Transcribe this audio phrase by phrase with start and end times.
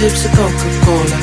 [0.00, 1.18] sips a Coca-Cola.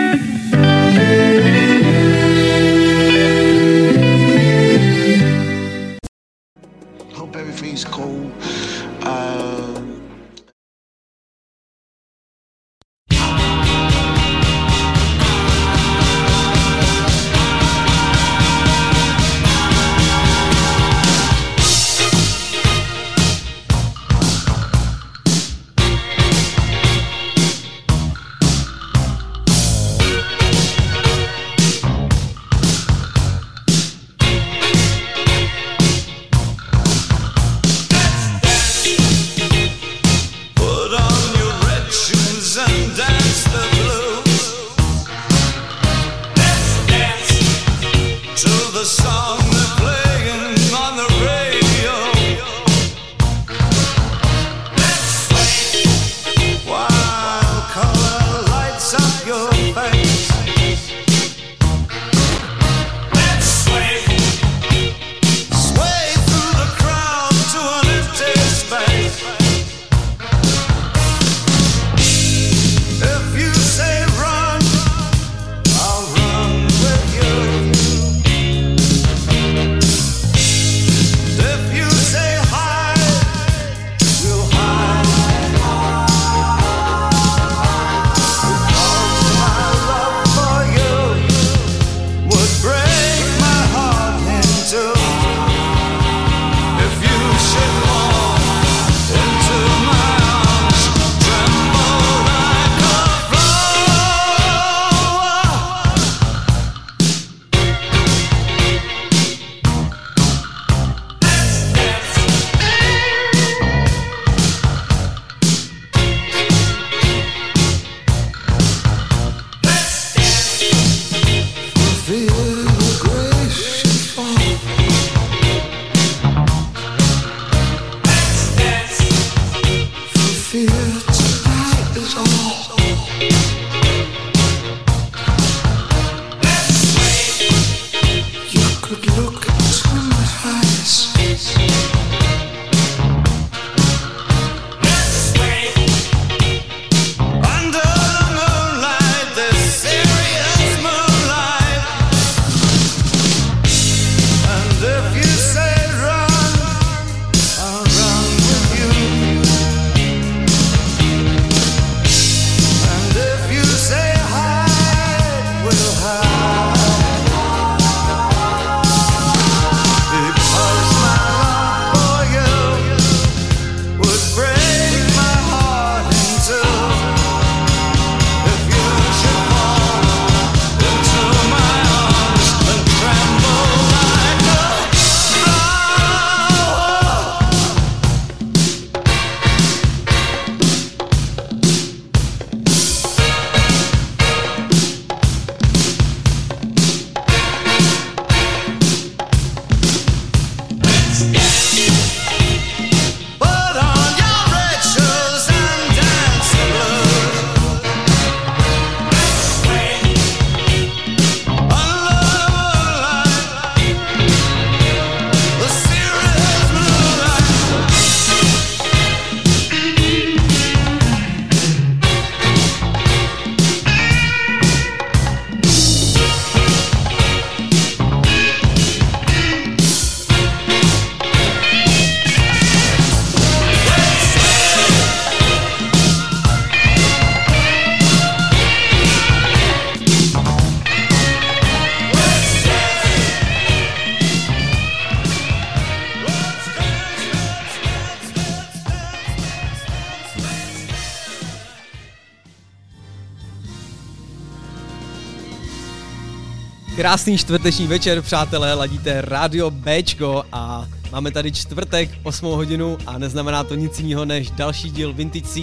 [257.10, 263.64] Krásný čtvrteční večer, přátelé, ladíte Radio Bčko a máme tady čtvrtek, 8 hodinu a neznamená
[263.64, 265.60] to nic jiného než další díl Vintage C.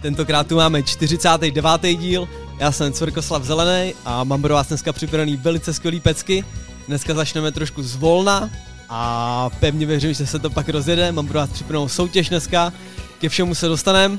[0.00, 1.96] Tentokrát tu máme 49.
[1.96, 6.44] díl, já jsem Cvrkoslav Zelený a mám pro vás dneska připravený velice skvělý pecky.
[6.88, 8.50] Dneska začneme trošku zvolna
[8.88, 11.12] a pevně věřím, že se to pak rozjede.
[11.12, 12.72] Mám pro vás připravenou soutěž dneska,
[13.18, 14.18] ke všemu se dostaneme.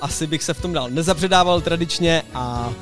[0.00, 2.72] Asi bych se v tom dál nezapředával tradičně a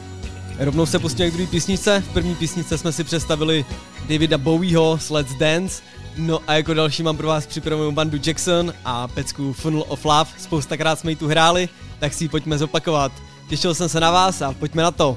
[0.58, 2.00] rovnou se pustíme k druhé písničce.
[2.00, 3.64] V první písničce jsme si představili
[4.08, 5.82] Davida Bowieho s Let's Dance,
[6.16, 10.30] No a jako další mám pro vás připravenou bandu Jackson a pecku Funnel of Love.
[10.38, 11.68] Spoustakrát jsme ji tu hráli,
[11.98, 13.12] tak si ji pojďme zopakovat.
[13.48, 15.16] Těšil jsem se na vás a pojďme na to.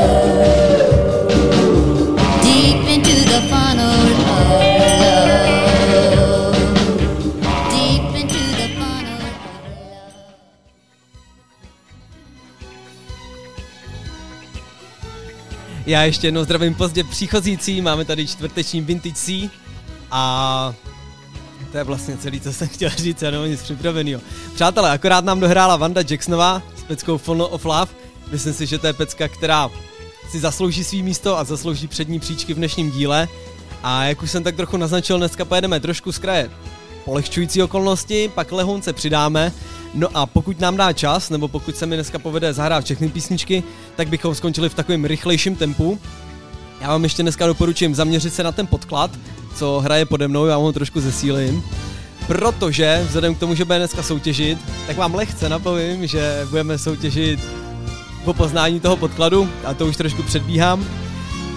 [15.91, 19.49] Já ještě jednou zdravím pozdě příchozící, máme tady čtvrteční Vintage C
[20.11, 20.73] a
[21.71, 24.21] to je vlastně celý, co jsem chtěl říct, já nemám nic připraveného.
[24.55, 27.91] Přátelé, akorát nám dohrála Vanda Jacksonová s peckou Funnel of Love.
[28.31, 29.69] Myslím si, že to je pecka, která
[30.29, 33.27] si zaslouží svý místo a zaslouží přední příčky v dnešním díle.
[33.83, 36.49] A jak už jsem tak trochu naznačil, dneska pojedeme trošku z kraje
[37.05, 39.51] polehčující okolnosti, pak lehonce přidáme.
[39.93, 43.63] No a pokud nám dá čas, nebo pokud se mi dneska povede zahrát všechny písničky,
[43.95, 45.99] tak bychom skončili v takovém rychlejším tempu.
[46.81, 49.11] Já vám ještě dneska doporučím zaměřit se na ten podklad,
[49.55, 51.63] co hraje pode mnou, já vám ho trošku zesílím.
[52.27, 54.57] Protože vzhledem k tomu, že bude dneska soutěžit,
[54.87, 57.39] tak vám lehce napovím, že budeme soutěžit
[58.25, 60.85] po poznání toho podkladu, a to už trošku předbíhám.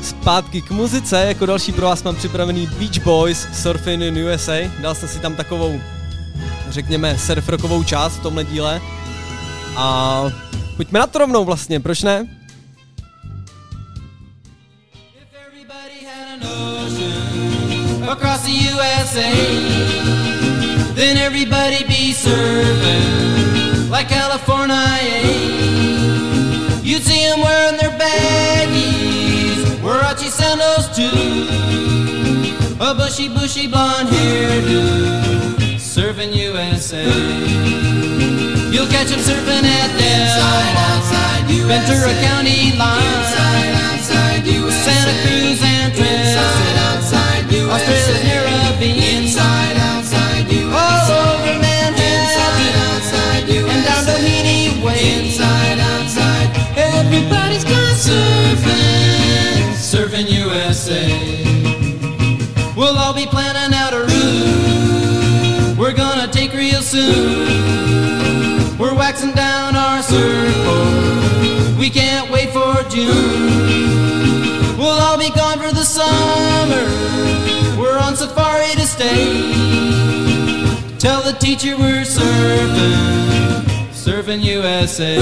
[0.05, 4.71] Zpátky k muzice, jako další pro vás mám připravený Beach Boys Surfing in USA.
[4.81, 5.81] Dal jsem si tam takovou,
[6.69, 8.81] řekněme, surfrockovou část v tomhle díle.
[9.77, 10.23] A
[10.77, 12.27] pojďme na to rovnou vlastně, proč ne?
[18.11, 19.31] Across the USA,
[20.95, 24.99] then everybody be surfing like California.
[26.83, 29.14] You'd see them wearing their baggies,
[29.85, 31.13] Warachi sandals too,
[32.81, 37.05] a bushy, bushy blonde hairdo, surfing USA.
[38.73, 43.25] You'll catch them surfing at Del, Ventura County line,
[44.03, 49.84] Santa Cruz and Trinidad, Australia's Caribbean, all
[59.95, 61.07] surfing, USA.
[62.77, 68.77] We'll all be planning out a route we're gonna take real soon.
[68.77, 71.79] We're waxing down our surfboard.
[71.79, 74.79] We can't wait for June.
[74.79, 76.85] We'll all be gone for the summer.
[77.81, 79.25] We're on safari to stay.
[80.99, 85.19] Tell the teacher we're surfing, surfing USA.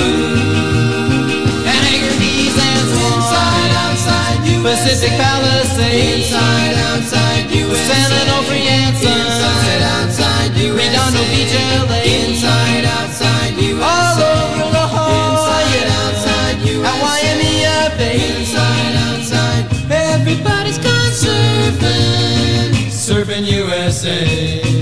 [1.72, 3.71] And Anchor and Swan.
[4.64, 5.02] Inside, outside USA.
[5.02, 6.30] Pacific Palisades.
[6.30, 7.94] Inside, outside USA.
[7.94, 9.10] San Onofre Anson.
[9.10, 10.78] Inside, outside USA.
[10.78, 11.54] Redondo Beach,
[11.88, 11.98] LA.
[12.06, 13.82] Inside, outside USA.
[13.82, 15.32] All over La Jolla.
[15.32, 16.86] Inside, outside USA.
[16.88, 18.16] At Waimea Bay.
[18.38, 19.64] Inside, outside.
[19.90, 22.70] Everybody's gone surfing.
[22.86, 24.81] Surfing USA.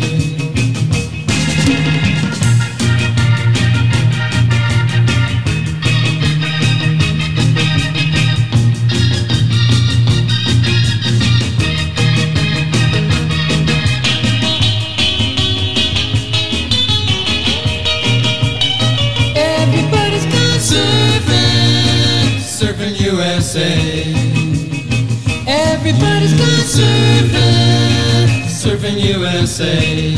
[26.76, 30.14] Surfing, surfing USA.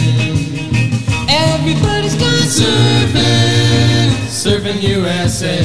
[1.28, 5.56] Everybody's gone surfing, surfing USA.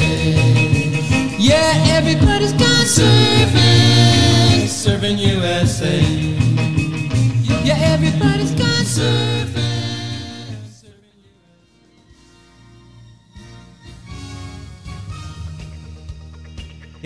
[1.38, 6.47] Yeah, everybody's gone surfing, surfing USA.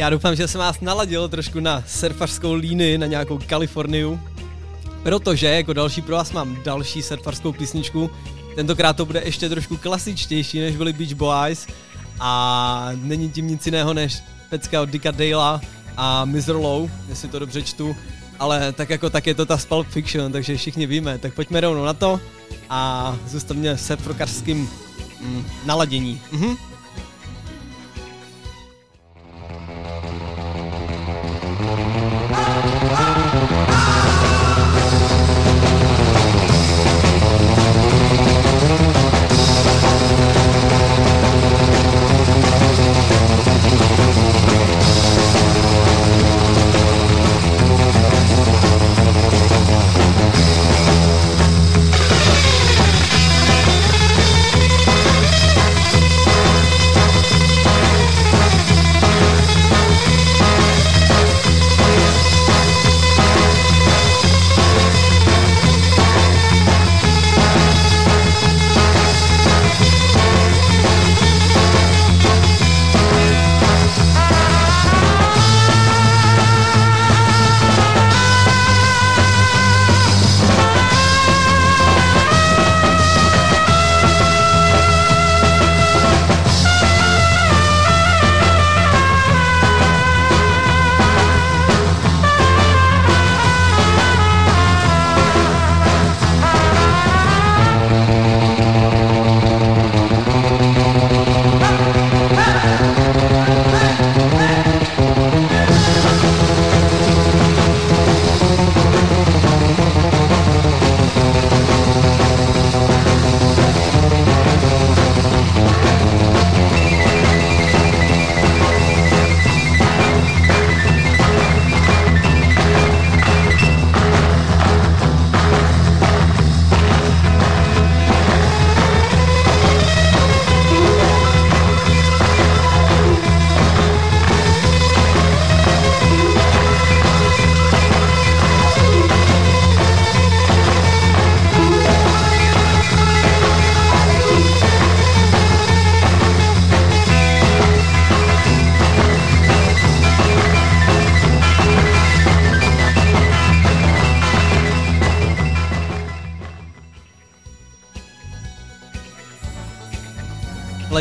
[0.02, 4.20] Já doufám, že jsem vás naladil trošku na surfařskou línii, na nějakou Kaliforniu.
[5.02, 8.10] Protože jako další pro vás mám další surfařskou písničku.
[8.54, 11.66] Tentokrát to bude ještě trošku klasičtější, než byly Beach Boys.
[12.20, 15.60] A není tím nic jiného než pecka od Dicka Dale'a
[15.96, 16.54] a Mr.
[16.54, 17.96] Low, jestli to dobře čtu.
[18.38, 21.18] Ale tak jako tak je to ta z Pulp Fiction, takže všichni víme.
[21.18, 22.20] Tak pojďme rovnou na to
[22.70, 24.68] a zůstavně se prokarským
[25.20, 26.20] mm, naladění.
[26.32, 26.71] Mhm.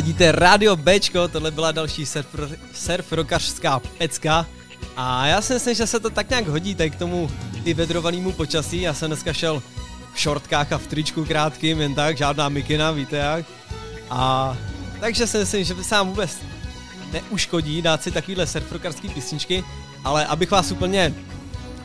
[0.02, 2.28] Ladíte Radio Bčko, tohle byla další surf,
[2.74, 4.46] surf rokařská pecka.
[4.98, 7.32] A já si myslím, že se to tak nějak hodí tady k tomu
[7.66, 8.82] i vedrovanému počasí.
[8.82, 9.64] Já jsem dneska šel
[10.14, 13.46] v šortkách a v tričku krátkým, jen tak, žádná mikina, víte jak.
[14.10, 14.58] A
[15.00, 16.38] takže si myslím, že by se vám vůbec
[17.12, 19.64] neuškodí dát si takovýhle surfrokarský písničky,
[20.04, 21.14] ale abych vás úplně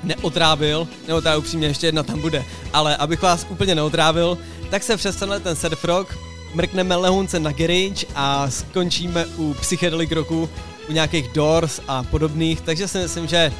[0.02, 4.38] neotrávil, nebo teda upřímně ještě jedna tam bude, ale abych vás úplně neotrávil,
[4.70, 10.12] tak se přes tenhle ten surf rock mrkneme lehonce na garage a skončíme u psychedelic
[10.12, 10.48] roku,
[10.88, 13.52] u nějakých Doors a podobných, takže si myslím, že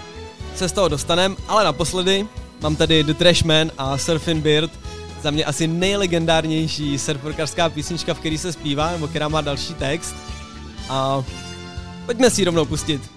[0.55, 2.27] se z toho dostanem, ale naposledy
[2.63, 4.71] mám tady The Trashman a Surfing Beard,
[5.23, 10.15] za mě asi nejlegendárnější surferkarská písnička, v který se zpívá, nebo která má další text.
[10.89, 11.25] A
[12.07, 13.16] pojďme si ji rovnou pustit.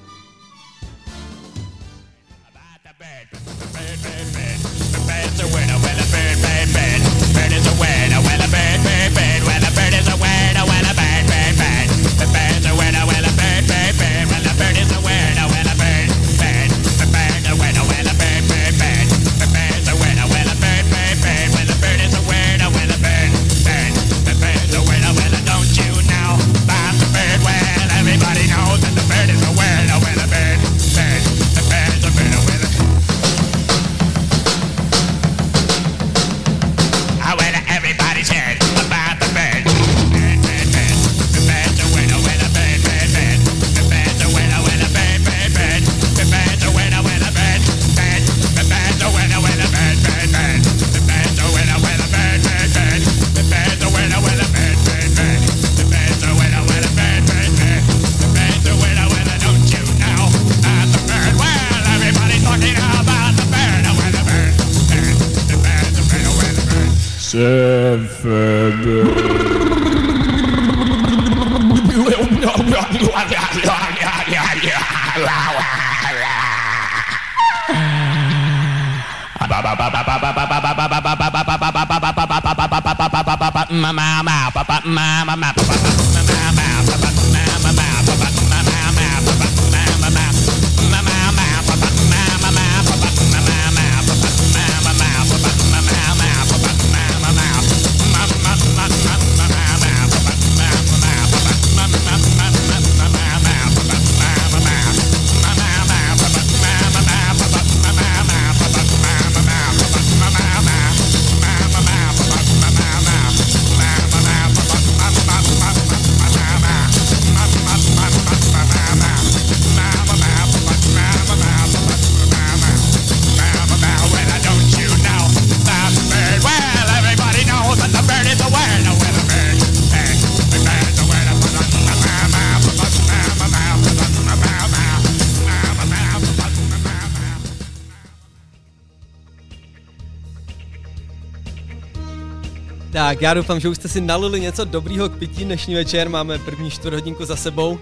[143.10, 146.40] Tak, já doufám, že už jste si nalili něco dobrýho k pití dnešní večer, máme
[146.40, 147.80] první čtvrthodinku za sebou.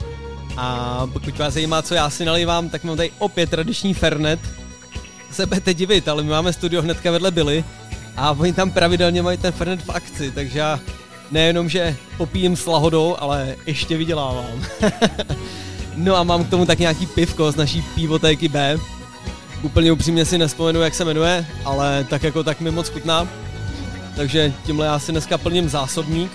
[0.58, 4.40] A pokud vás zajímá, co já si nalívám, tak mám tady opět tradiční Fernet.
[5.32, 7.64] Se budete divit, ale my máme studio hnedka vedle Billy
[8.18, 10.80] a oni tam pravidelně mají ten Fernet v akci, takže já
[11.32, 14.66] nejenom, že popijím s lahodou, ale ještě vydělávám.
[15.96, 18.78] no a mám k tomu tak nějaký pivko z naší pivotéky B.
[19.62, 23.28] Úplně upřímně si nespomenu, jak se jmenuje, ale tak jako tak mi moc chutná
[24.18, 26.32] takže tímhle já si dneska plním zásobník.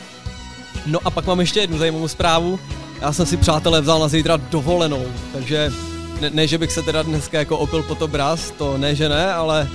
[0.87, 2.61] No a pak mám ještě jednu zajímavou zprávu.
[3.01, 5.73] Já jsem si přátelé vzal na zítra dovolenou, takže
[6.21, 9.09] ne, ne že bych se teda dneska jako opil po to braz, to ne, že
[9.09, 9.69] ne, ale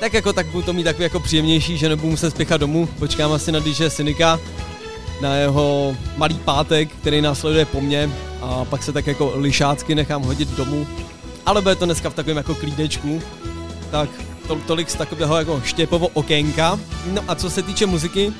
[0.00, 3.32] tak jako tak budu to mít takový jako příjemnější, že nebudu muset spěchat domů, počkám
[3.32, 4.40] asi na DJ Synika,
[5.20, 8.10] na jeho malý pátek, který následuje po mně
[8.42, 10.86] a pak se tak jako lišácky nechám hodit domů.
[11.46, 13.22] Ale bude to dneska v takovém jako klídečku,
[13.90, 14.08] tak
[14.46, 16.80] to, tolik z takového jako štěpovo okénka.
[17.12, 18.32] No a co se týče muziky,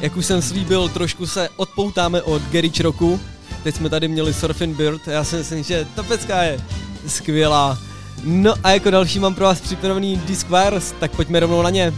[0.00, 3.20] jak už jsem slíbil, trošku se odpoutáme od Garage Rocku.
[3.62, 6.60] Teď jsme tady měli Surfing Bird, já si myslím, že ta pecka je
[7.06, 7.78] skvělá.
[8.24, 11.92] No a jako další mám pro vás připravený Disquares, tak pojďme rovnou na ně.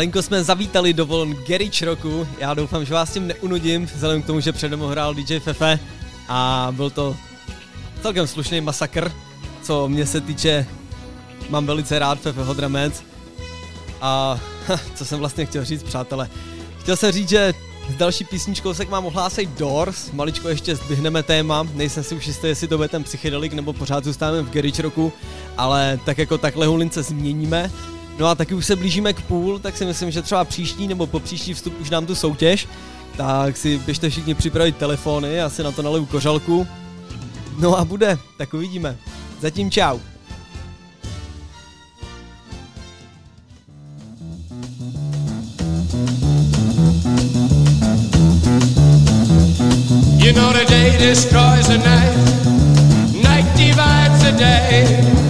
[0.00, 4.26] Malinko jsme zavítali do voln Garage Rocku, já doufám, že vás tím neunudím, vzhledem k
[4.26, 5.78] tomu, že předem hrál DJ Fefe
[6.28, 7.16] a byl to
[8.02, 9.12] celkem slušný masakr,
[9.62, 10.66] co mě se týče,
[11.48, 13.02] mám velice rád Fefe Hodramec.
[14.00, 14.40] A
[14.94, 16.28] co jsem vlastně chtěl říct, přátelé?
[16.78, 17.54] Chtěl jsem říct, že
[17.90, 22.26] s další písničkou se k vám ohlásejí Doors, maličko ještě zdvihneme téma, nejsem si už
[22.26, 25.12] jistý, jestli to bude ten psychedelik nebo pořád zůstáváme v garage roku,
[25.56, 27.70] ale tak jako takhle hulince změníme.
[28.20, 31.06] No a taky už se blížíme k půl, tak si myslím, že třeba příští nebo
[31.06, 32.68] po příští vstup už nám tu soutěž,
[33.16, 36.66] tak si běžte všichni připravit telefony, já si na to naliju kořalku.
[37.58, 38.96] No a bude, tak uvidíme.
[39.40, 39.98] Zatím čau.
[50.16, 52.44] You know the day destroys the night,
[53.14, 55.29] night divides the day.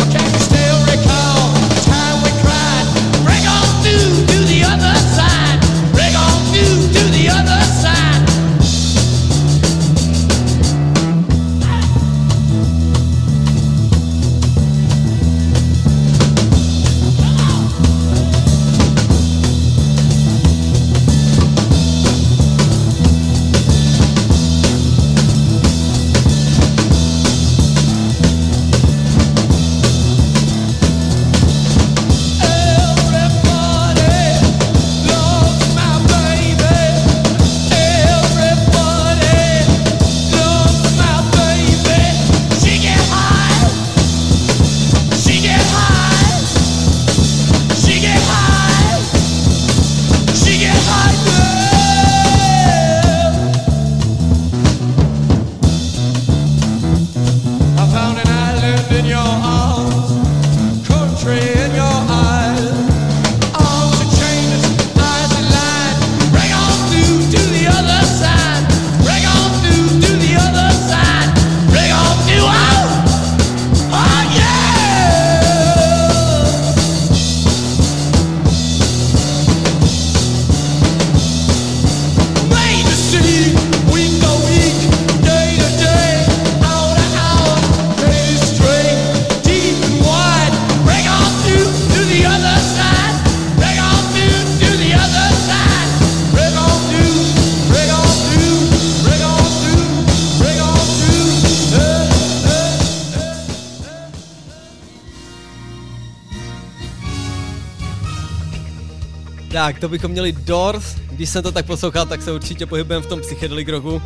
[109.51, 110.95] Tak, to bychom měli Doors.
[111.11, 114.01] Když jsem to tak poslouchal, tak se určitě pohybujeme v tom psychedelic roku.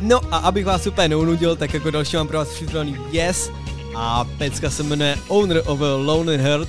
[0.00, 3.50] No a abych vás úplně neunudil, tak jako další mám pro vás připravený Yes
[3.96, 6.68] a pecka se jmenuje Owner of a Lonely Heart,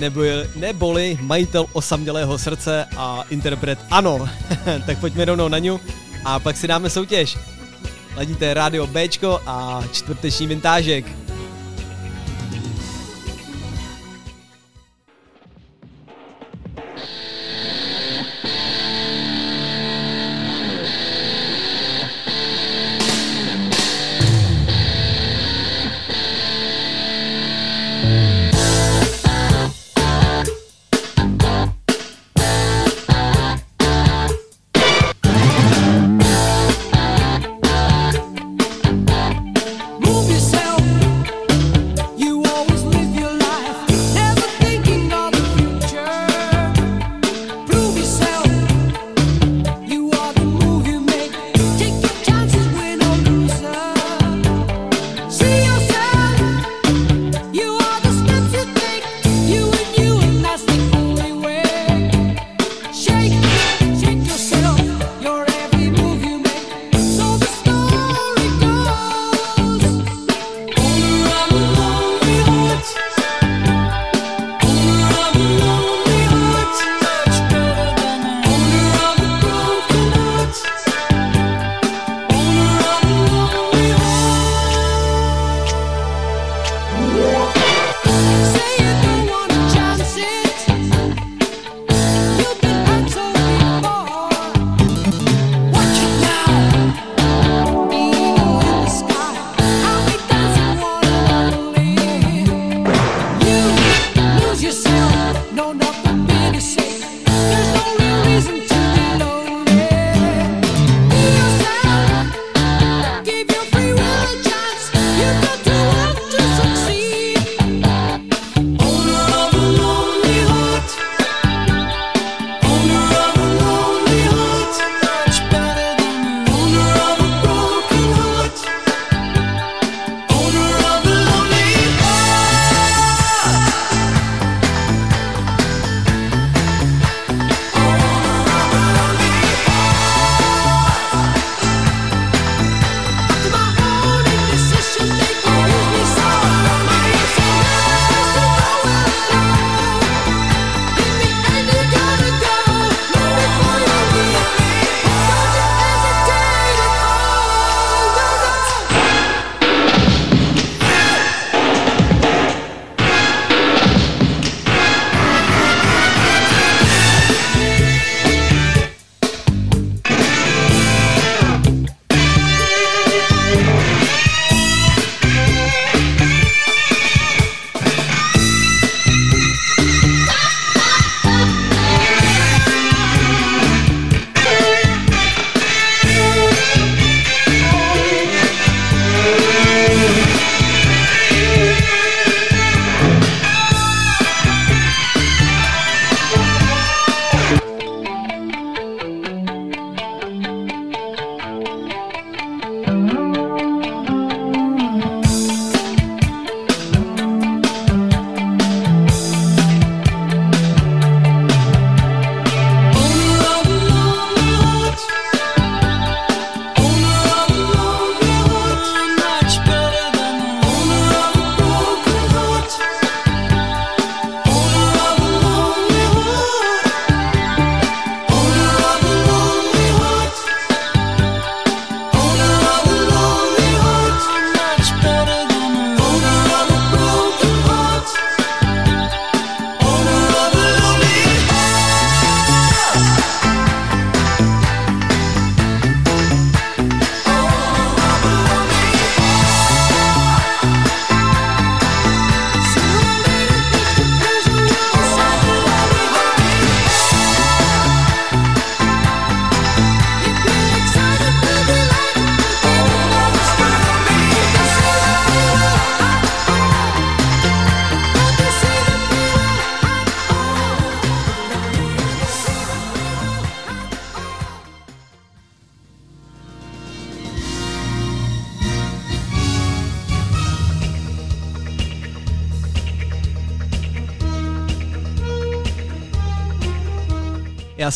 [0.00, 0.20] nebo,
[0.56, 4.28] neboli majitel osamělého srdce a interpret ano.
[4.86, 5.80] tak pojďme rovnou na ňu
[6.24, 7.38] a pak si dáme soutěž.
[8.16, 11.27] Ladíte rádio Bčko a čtvrteční vintážek.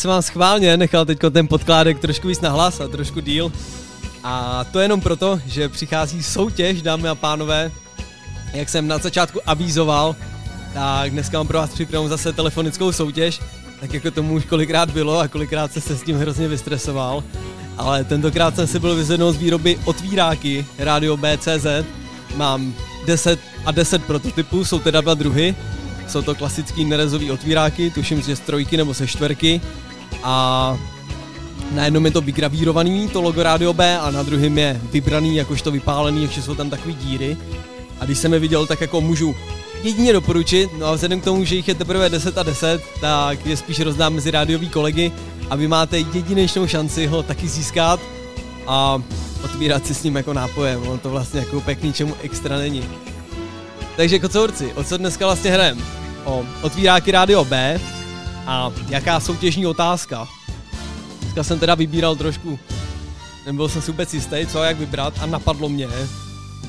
[0.03, 3.51] Jsem vám schválně nechal teď ten podkládek trošku víc nahlas a trošku díl.
[4.23, 7.71] A to jenom proto, že přichází soutěž, dámy a pánové.
[8.53, 10.15] Jak jsem na začátku avízoval,
[10.73, 13.39] tak dneska mám pro vás připravenou zase telefonickou soutěž,
[13.79, 17.23] tak jako tomu už kolikrát bylo a kolikrát se se s tím hrozně vystresoval.
[17.77, 21.65] Ale tentokrát jsem si byl vyzvednout z výroby otvíráky Radio BCZ.
[22.35, 22.73] Mám
[23.05, 25.55] 10 a 10 prototypů, jsou teda dva druhy.
[26.07, 29.61] Jsou to klasický nerezový otvíráky, tuším, že z trojky nebo se čtverky.
[30.23, 30.77] A
[31.71, 35.71] na jednom je to vygravírovaný, to logo Radio B, a na druhém je vybraný, jakožto
[35.71, 37.37] vypálený, ještě jsou tam takové díry.
[37.99, 39.35] A když jsem je viděl, tak jako můžu
[39.83, 43.45] jedině doporučit, no a vzhledem k tomu, že jich je teprve 10 a 10, tak
[43.45, 45.11] je spíš rozdám mezi rádiový kolegy
[45.49, 47.99] a vy máte jedinečnou šanci ho taky získat
[48.67, 49.01] a
[49.43, 52.83] otvírat si s ním jako nápojem, on to vlastně jako úplně k ničemu extra není.
[53.95, 55.83] Takže kocourci, o co dneska vlastně hrajem?
[56.25, 57.79] O otvíráky rádio B
[58.47, 60.27] a jaká soutěžní otázka?
[61.21, 62.59] Dneska jsem teda vybíral trošku,
[63.45, 65.87] nebyl jsem si vůbec jistý, co a jak vybrat a napadlo mě,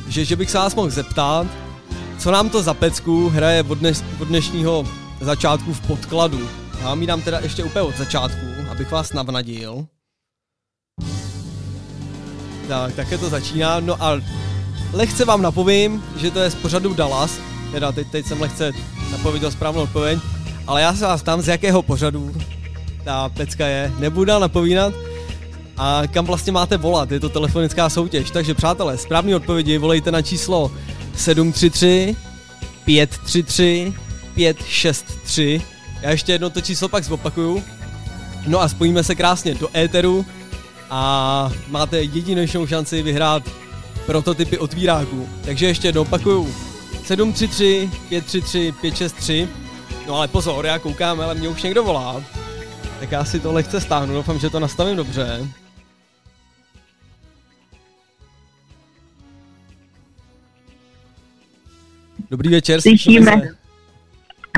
[0.09, 1.47] že, že bych se vás mohl zeptat,
[2.19, 4.85] co nám to za pecku hraje od, dnes, od dnešního
[5.21, 6.49] začátku v podkladu.
[6.81, 9.87] Já vám ji dám teda ještě úplně od začátku, abych vás navnadil.
[12.69, 13.81] Tak, také to začíná.
[13.81, 14.21] No a
[14.93, 17.39] lehce vám napovím, že to je z pořadu Dallas.
[17.73, 18.73] Teda teď, teď jsem lehce
[19.13, 20.19] napověděl správnou odpověď.
[20.67, 22.33] Ale já se vás tam z jakého pořadu
[23.05, 23.93] ta pecka je.
[23.99, 24.95] Nebudu dál napovídat.
[25.77, 28.31] A kam vlastně máte volat, je to telefonická soutěž.
[28.31, 30.73] Takže přátelé, správný odpovědi volejte na číslo
[31.17, 32.17] 733
[32.85, 33.95] 533
[34.35, 35.63] 563.
[36.03, 37.65] Já ještě jedno to číslo pak zopakuju.
[38.47, 40.27] No a spojíme se krásně do éteru
[40.91, 43.43] a máte jedinečnou šanci vyhrát
[44.07, 45.29] prototypy otvíráků.
[45.45, 46.55] Takže ještě jednou opakuju.
[47.05, 49.49] 733 533 563.
[50.07, 52.23] No ale pozor, já koukám, ale mě už někdo volá.
[53.01, 55.49] Tak já si to lehce stáhnu, doufám, že to nastavím dobře.
[62.31, 63.33] Dobrý večer, Slyšíme.
[63.33, 63.57] se.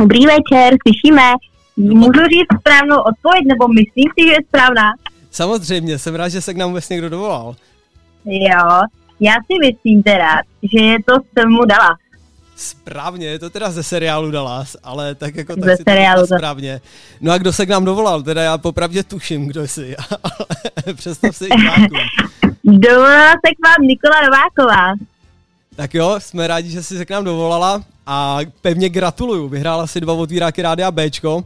[0.01, 1.23] Dobrý večer, slyšíme.
[1.77, 4.93] Můžu říct správnou odpověď, nebo myslím si, že je správná?
[5.31, 7.57] Samozřejmě, jsem rád, že se k nám vůbec někdo dovolal.
[8.25, 8.81] Jo,
[9.21, 10.35] já si myslím teda,
[10.73, 11.97] že je to z filmu Dala.
[12.57, 16.27] Správně, je to teda ze seriálu Dallas, ale tak jako tak Ze si to seriálu
[16.27, 16.81] to- správně.
[17.21, 18.23] No a kdo se k nám dovolal?
[18.23, 21.49] Teda já popravdě tuším, kdo jsi, ale představ si.
[22.65, 24.95] Dovolila se k vám Nikola Nováková.
[25.77, 29.49] Tak jo, jsme rádi, že jsi se k nám dovolala a pevně gratuluju.
[29.49, 31.45] Vyhrála si dva otvíráky Rádia Bčko.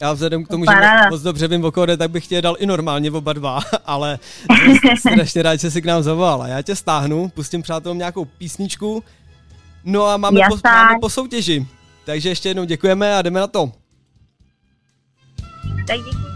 [0.00, 1.10] Já vzhledem k tomu, že Paráda.
[1.10, 4.18] moc dobře vím o kóde, tak bych tě dal i normálně oba dva, ale
[4.98, 6.48] strašně rád, že jsi k nám zavolala.
[6.48, 9.04] Já tě stáhnu, pustím přátelům nějakou písničku,
[9.84, 11.66] no a máme, po, máme po soutěži.
[12.04, 13.72] Takže ještě jednou děkujeme a jdeme na to.
[15.86, 16.31] Tak děkuji.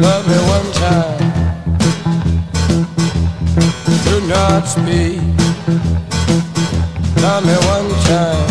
[0.00, 1.32] Love me one time.
[4.04, 5.20] Do not speak.
[7.22, 8.50] Love me one time.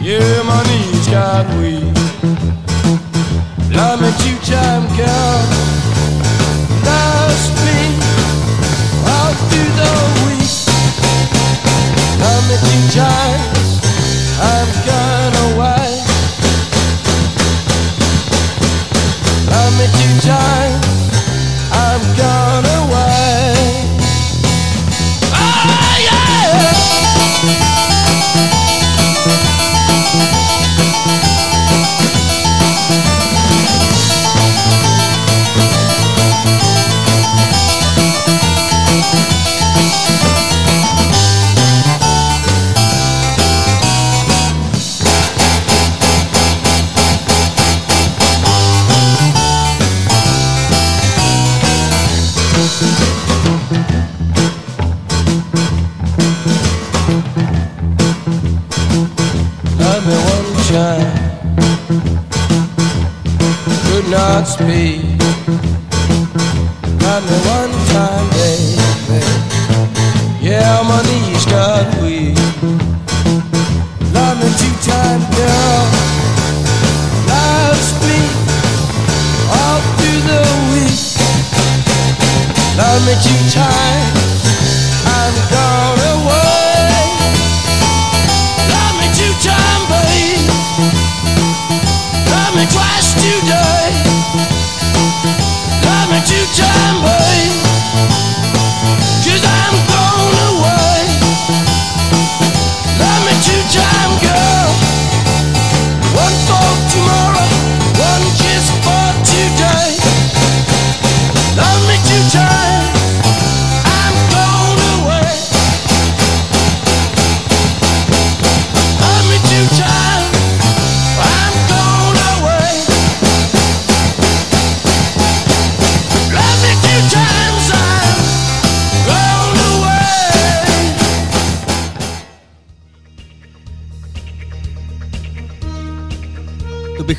[0.00, 1.94] Yeah, my knees got weak.
[3.74, 5.62] Love me two time, girl.
[7.64, 7.80] Me
[9.48, 9.92] through the
[10.24, 10.52] week.
[12.20, 13.70] Love me two times.
[14.40, 14.81] I've
[20.02, 20.86] Love me two times.
[21.70, 22.61] I've gone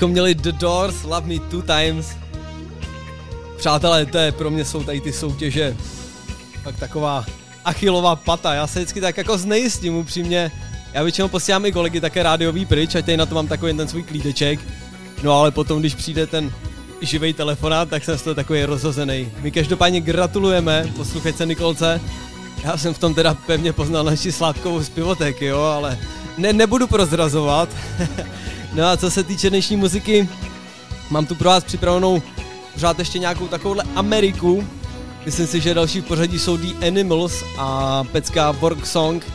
[0.03, 2.07] Bychom měli The Doors, Love Me Two Times.
[3.57, 5.77] Přátelé, to je pro mě jsou tady ty soutěže
[6.63, 7.25] tak taková
[7.65, 8.53] achilová pata.
[8.53, 10.51] Já se vždycky tak jako znejistím upřímně.
[10.93, 13.87] Já většinou posílám i kolegy také rádiový pryč, ať tady na to mám takový ten
[13.87, 14.59] svůj klídeček.
[15.23, 16.51] No ale potom, když přijde ten
[17.01, 19.31] živý telefonát, tak jsem z toho takový rozhozený.
[19.39, 22.01] My každopádně gratulujeme posluchačce Nikolce.
[22.63, 25.99] Já jsem v tom teda pevně poznal naši sládkovou z pivotéky, jo, ale
[26.37, 27.69] ne, nebudu prozrazovat.
[28.74, 30.30] no a co se týče dnešní muziky,
[31.09, 32.21] mám tu pro vás připravenou
[32.74, 34.67] pořád ještě nějakou takovouhle Ameriku.
[35.26, 39.26] Myslím si, že další v pořadí jsou The Animals a pecká Work Song.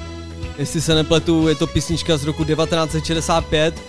[0.58, 3.82] Jestli se nepletu, je to písnička z roku 1965.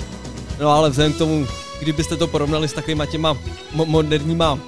[0.59, 1.47] No ale vzhledem k tomu,
[1.79, 3.33] kdybyste to porovnali s takovýma těma
[3.75, 4.59] mo- moderníma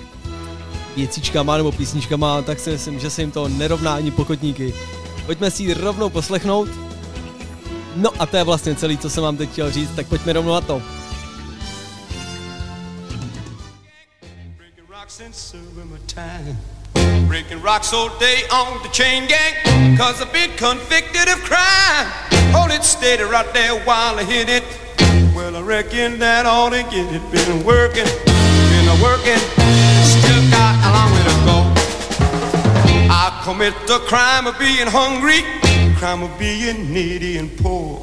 [0.95, 4.73] věcičkama nebo písničkama, tak si myslím, že se jim to nerovná ani pokotníky.
[5.25, 6.69] Pojďme si ji rovnou poslechnout.
[7.95, 10.53] No a to je vlastně celý, co jsem vám teď chtěl říct, tak pojďme rovnou
[10.53, 10.81] na to.
[17.27, 19.97] Breaking rocks all day on the chain gang.
[19.97, 22.07] Cause I've been convicted of crime.
[22.51, 24.63] Hold it steady right there while I hit it.
[25.35, 27.21] Well, I reckon that ought to get it.
[27.31, 29.39] Been working, been a working.
[30.03, 31.57] Still got a long way to go.
[33.09, 35.43] I commit the crime of being hungry.
[36.01, 37.99] Crime of being needy and poor.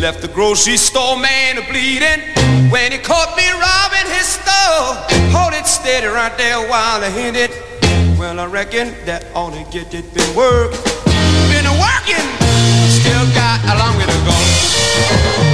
[0.00, 2.22] Left the grocery store man a bleeding
[2.70, 4.96] when he caught me robbing his store.
[5.36, 7.50] Hold it steady right there while I hit it.
[8.18, 10.14] Well, I reckon that ought to get it.
[10.14, 10.72] Been work,
[11.52, 12.24] been working,
[12.88, 15.47] still got a long way to go.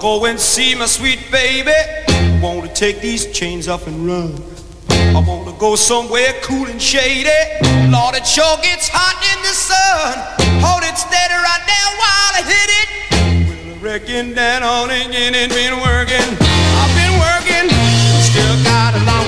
[0.00, 1.72] Go and see my sweet baby.
[2.40, 4.32] Wanna take these chains off and run.
[4.90, 7.28] I wanna go somewhere cool and shady.
[7.90, 10.14] Lord, it sure gets hot in the sun.
[10.62, 12.88] Hold it steady right there while I hit it.
[13.48, 16.30] Well, I reckon that again it been working.
[16.78, 17.66] I've been working,
[18.22, 19.27] still got a long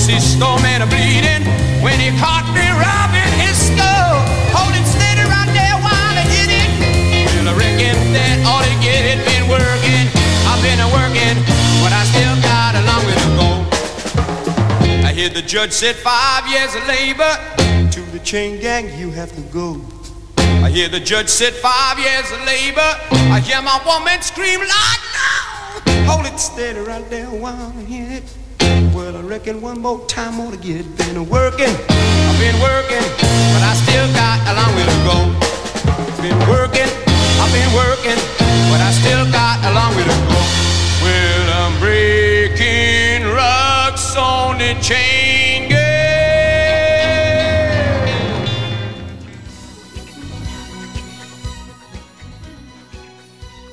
[0.00, 1.42] store man a bleeding
[1.82, 4.20] when he caught me robbing his store.
[4.52, 6.68] Hold it steady right there while I hit it.
[7.32, 9.24] Well, I reckon that ought to get it.
[9.24, 10.06] Been working,
[10.44, 11.36] I've been a working,
[11.80, 13.50] but I still got a long way to go.
[15.08, 17.32] I hear the judge said five years of labor.
[17.92, 19.80] To the chain gang, you have to go.
[20.36, 22.92] I hear the judge said five years of labor.
[23.32, 26.12] I hear my woman scream, Lord, no!
[26.12, 28.45] Hold it steady right there while I hit it.
[28.96, 30.96] Well, I reckon one more time ought to get it.
[30.96, 33.04] Been working, I've been working,
[33.52, 35.18] but I still got a long way to go.
[36.24, 36.88] Been working,
[37.36, 38.16] I've been working,
[38.72, 40.40] but I still got a long way to go.
[41.04, 45.45] Well, I'm breaking rocks on the chain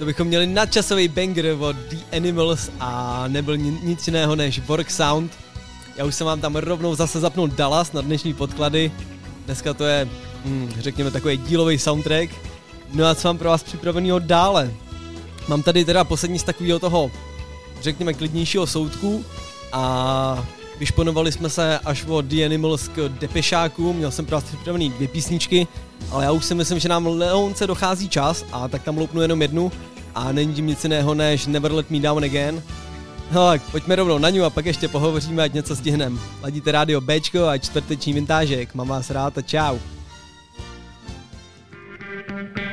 [0.03, 4.91] to bychom měli nadčasový banger od The Animals a nebyl ni- nic jiného než Work
[4.91, 5.31] Sound.
[5.95, 8.91] Já už jsem vám tam rovnou zase zapnul Dallas na dnešní podklady.
[9.45, 10.09] Dneska to je,
[10.45, 12.29] hm, řekněme, takový dílový soundtrack.
[12.93, 14.71] No a co mám pro vás připraveného dále?
[15.47, 17.11] Mám tady teda poslední z takového toho,
[17.81, 19.25] řekněme, klidnějšího soudku
[19.71, 20.45] a
[20.79, 25.07] vyšponovali jsme se až od The Animals k Depešáku, měl jsem pro vás připravený dvě
[25.07, 25.67] písničky,
[26.11, 29.41] ale já už si myslím, že nám Leonce dochází čas a tak tam loupnu jenom
[29.41, 29.71] jednu
[30.15, 32.63] a není tím nic jiného než Never Let Me Down Again.
[33.33, 36.19] Tak pojďme rovnou na ňu a pak ještě pohovoříme, ať něco stihnem.
[36.41, 38.75] Ladíte rádio Bčko a čtvrteční vintážek.
[38.75, 39.77] Mám vás rád a čau.
[42.27, 42.72] Taking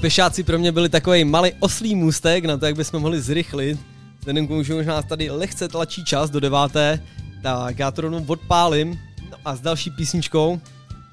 [0.00, 3.78] Depešáci pro mě byli takový malý oslý můstek na to, jak bychom mohli zrychlit.
[4.18, 7.02] Vzhledem k tomu, že už nás tady lehce tlačí čas do deváté,
[7.42, 8.98] Tak já to rovnou odpálím.
[9.30, 10.60] No a s další písničkou,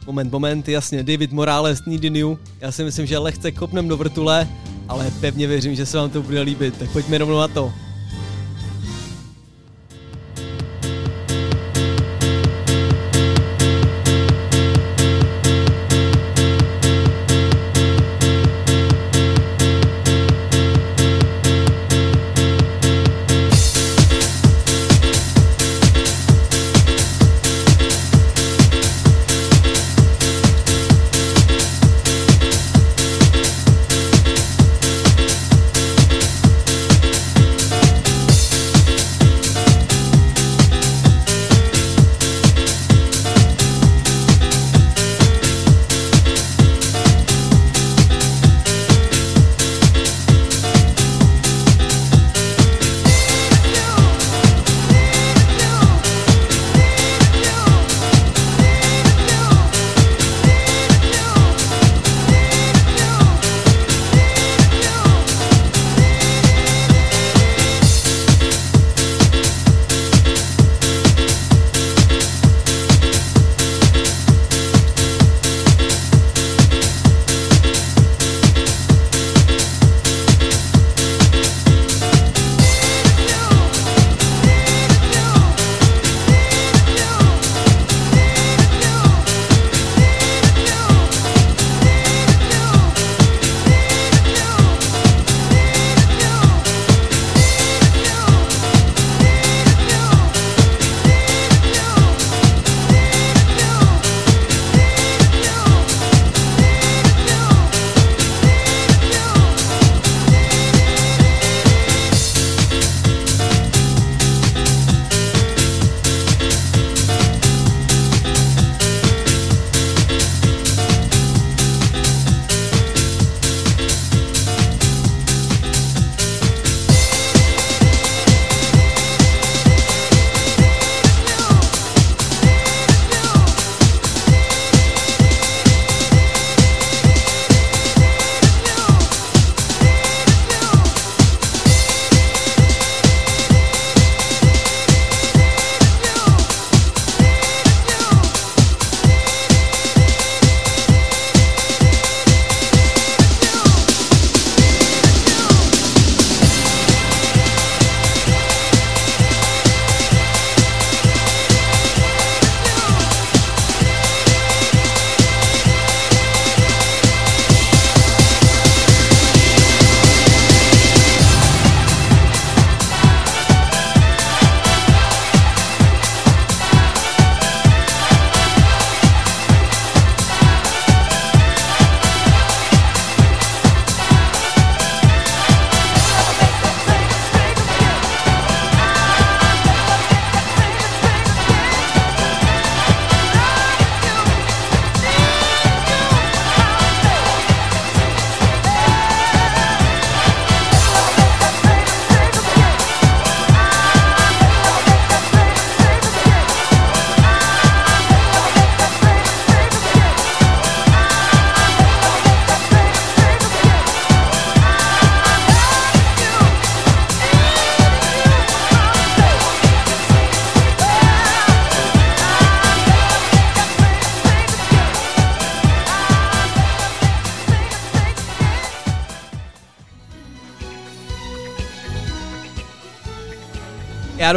[0.05, 2.39] moment, moment, jasně, David Morales, Needing You.
[2.61, 4.47] Já si myslím, že lehce kopnem do vrtule,
[4.87, 7.73] ale pevně věřím, že se vám to bude líbit, tak pojďme rovnou na to.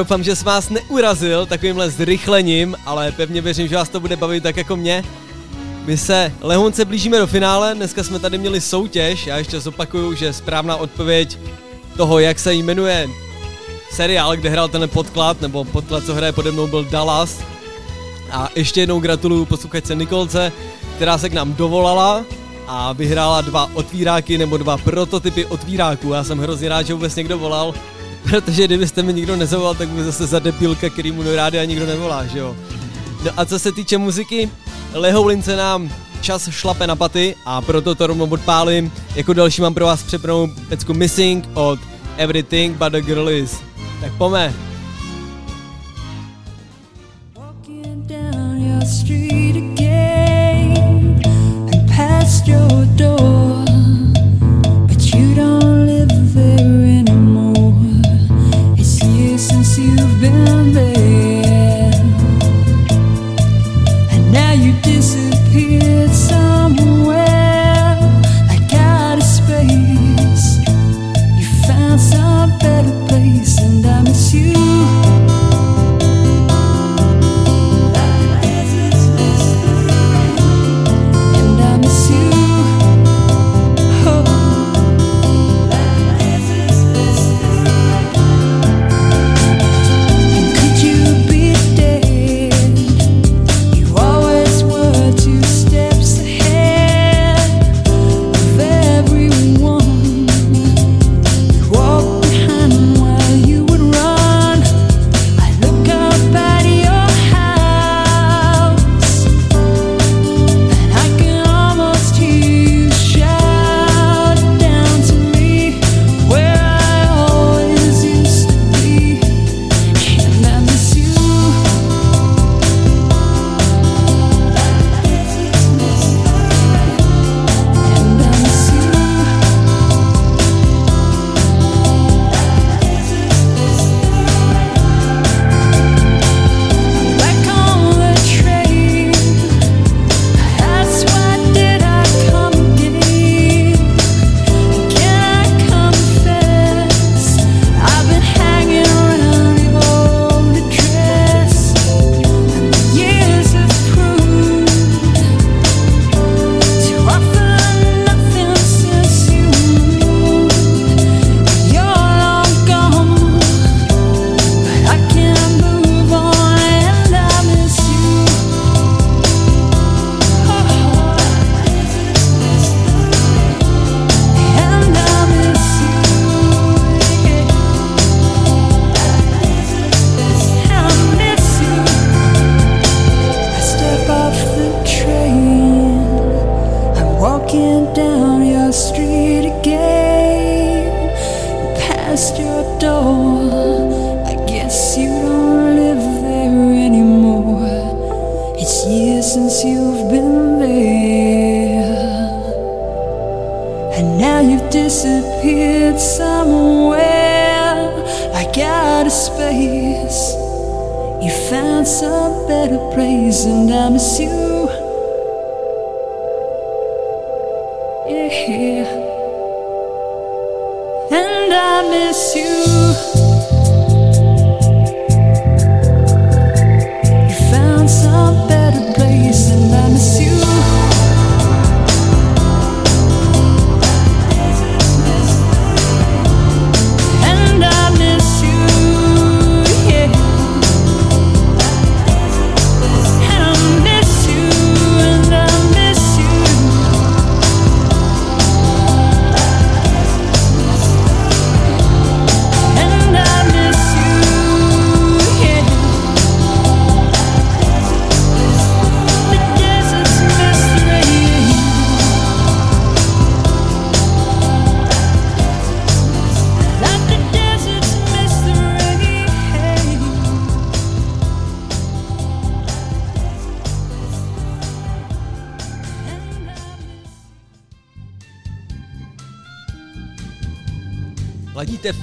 [0.01, 4.43] Doufám, že jsem vás neurazil takovýmhle zrychlením, ale pevně věřím, že vás to bude bavit
[4.43, 5.05] tak jako mě.
[5.85, 10.33] My se lehonce blížíme do finále, dneska jsme tady měli soutěž, já ještě zopakuju, že
[10.33, 11.39] správná odpověď
[11.97, 13.09] toho, jak se jmenuje
[13.93, 17.41] seriál, kde hrál ten podklad, nebo podklad, co hraje pode mnou, byl Dallas.
[18.33, 20.53] A ještě jednou gratuluju posluchačce Nikolce,
[20.97, 22.25] která se k nám dovolala
[22.67, 26.13] a vyhrála dva otvíráky nebo dva prototypy otvíráků.
[26.13, 27.75] Já jsem hrozně rád, že vůbec někdo volal,
[28.23, 31.87] protože kdybyste mi nikdo nezavolal, tak by zase za debilka, který mu do rádia nikdo
[31.87, 32.57] nevolá, že jo.
[33.25, 34.51] No a co se týče muziky,
[34.93, 35.91] Lehoulince nám
[36.21, 38.93] čas šlape na paty a proto to rovnou odpálím.
[39.15, 41.79] Jako další mám pro vás připravenou pecku Missing od
[42.17, 43.61] Everything But The Girl Is.
[44.01, 44.55] Tak pome.
[52.47, 53.65] your door,
[54.89, 56.90] but you don't live there
[60.21, 60.90] been there.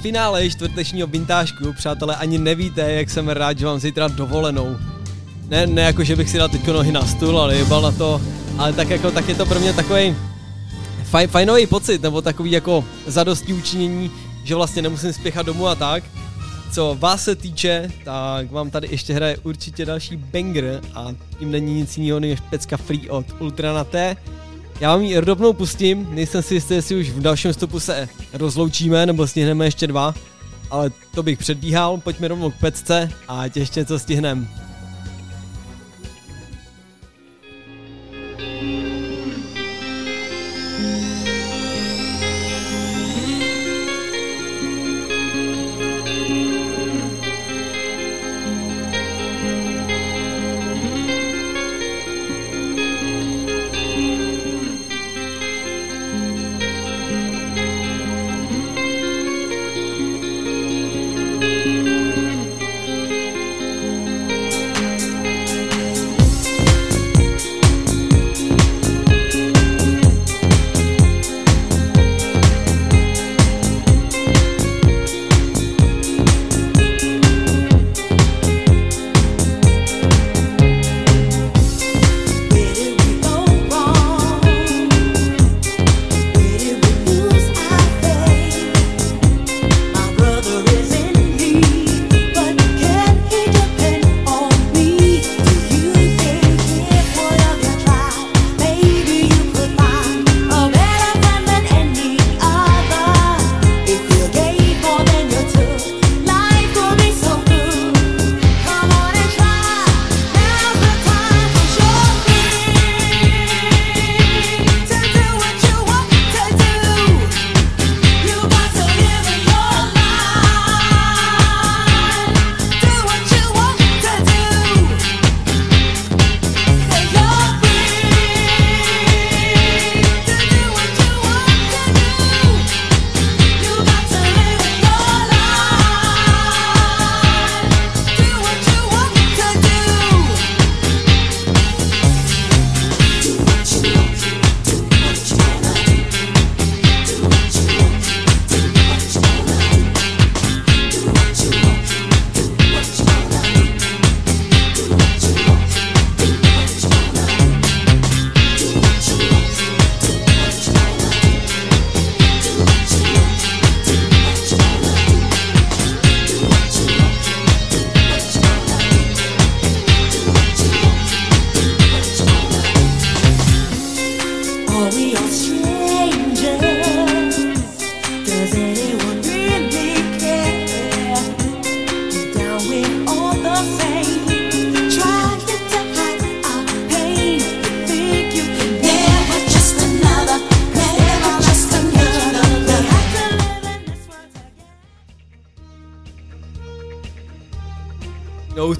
[0.08, 4.76] Finále čtvrtečního vintážku, přátelé, ani nevíte, jak jsem rád, že mám zítra dovolenou.
[5.48, 8.20] Ne, ne jako, že bych si dal teďko nohy na stůl, ale jebal na to,
[8.58, 10.16] ale tak jako, tak je to pro mě takový
[11.04, 14.10] faj, fajnový pocit, nebo takový jako zadostí učinění,
[14.44, 16.04] že vlastně nemusím spěchat domů a tak.
[16.72, 21.06] Co vás se týče, tak vám tady ještě hraje určitě další banger a
[21.38, 24.16] tím není nic jiného než pecka free od Ultra na T.
[24.80, 29.06] Já vám ji rovnou pustím, nejsem si jistý, jestli už v dalším stopu se rozloučíme,
[29.06, 30.14] nebo stihneme ještě dva,
[30.70, 34.67] ale to bych předbíhal, pojďme rovnou k pecce a ať ještě co stihneme.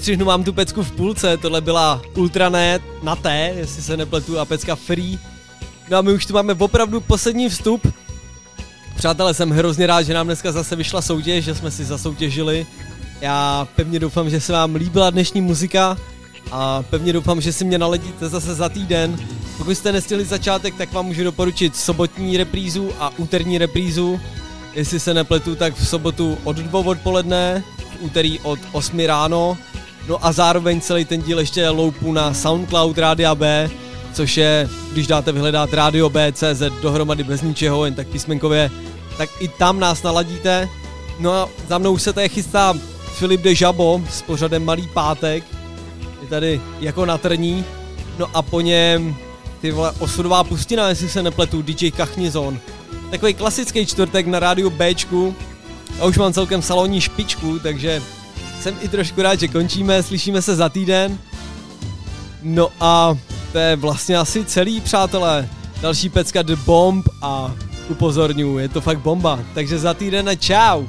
[0.08, 4.44] Ustřihnu vám tu pecku v půlce, tohle byla Ultranet na T, jestli se nepletu, a
[4.44, 5.18] pecka Free.
[5.90, 7.92] No a my už tu máme opravdu poslední vstup.
[8.96, 12.66] Přátelé, jsem hrozně rád, že nám dneska zase vyšla soutěž, že jsme si zasoutěžili.
[13.20, 15.96] Já pevně doufám, že se vám líbila dnešní muzika
[16.52, 19.18] a pevně doufám, že si mě naledíte zase za týden.
[19.58, 24.20] Pokud jste nestihli začátek, tak vám můžu doporučit sobotní reprízu a úterní reprízu.
[24.74, 29.58] Jestli se nepletu, tak v sobotu od 2 odpoledne, v úterý od 8 ráno.
[30.08, 33.70] No a zároveň celý ten díl ještě loupu na Soundcloud Rádia B,
[34.12, 38.70] což je, když dáte vyhledat Radio B.cz dohromady bez ničeho, jen tak písmenkově,
[39.18, 40.68] tak i tam nás naladíte.
[41.20, 42.74] No a za mnou se tady chystá
[43.12, 45.44] Filip de Žabo s pořadem Malý pátek.
[46.22, 47.64] Je tady jako na trní.
[48.18, 49.16] No a po něm
[49.60, 52.60] ty vole osudová pustina, jestli se nepletu, DJ Kachnizon.
[53.10, 55.34] Takový klasický čtvrtek na rádiu Bčku.
[56.00, 58.02] A už mám celkem salonní špičku, takže
[58.60, 61.18] jsem i trošku rád, že končíme, slyšíme se za týden.
[62.42, 63.16] No a
[63.52, 65.48] to je vlastně asi celý, přátelé.
[65.80, 67.54] Další pecka The Bomb a
[67.88, 69.40] upozorňuji, je to fakt bomba.
[69.54, 70.84] Takže za týden a čau.